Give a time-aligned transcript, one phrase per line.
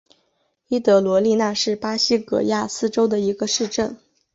[0.67, 3.99] 伊德罗利纳是巴西戈亚斯州的一个市镇。